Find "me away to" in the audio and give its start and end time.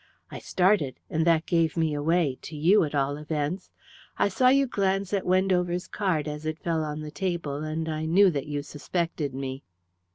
1.77-2.55